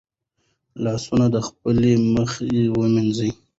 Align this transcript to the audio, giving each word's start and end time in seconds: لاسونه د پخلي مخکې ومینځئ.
لاسونه 0.83 1.25
د 1.33 1.35
پخلي 1.45 1.93
مخکې 2.15 2.59
ومینځئ. 2.75 3.31